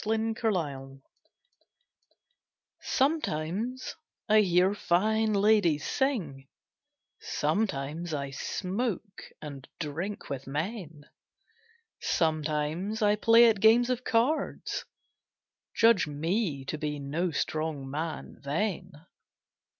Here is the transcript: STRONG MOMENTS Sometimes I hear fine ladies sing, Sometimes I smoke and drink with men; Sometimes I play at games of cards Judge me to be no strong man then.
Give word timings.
STRONG 0.03 0.35
MOMENTS 0.41 1.03
Sometimes 2.79 3.95
I 4.27 4.39
hear 4.41 4.73
fine 4.73 5.31
ladies 5.31 5.85
sing, 5.85 6.47
Sometimes 7.19 8.11
I 8.11 8.31
smoke 8.31 9.21
and 9.43 9.67
drink 9.79 10.27
with 10.27 10.47
men; 10.47 11.05
Sometimes 11.99 13.03
I 13.03 13.15
play 13.15 13.47
at 13.47 13.59
games 13.61 13.91
of 13.91 14.03
cards 14.03 14.85
Judge 15.75 16.07
me 16.07 16.65
to 16.65 16.79
be 16.79 16.97
no 16.97 17.29
strong 17.29 17.87
man 17.87 18.39
then. 18.43 19.05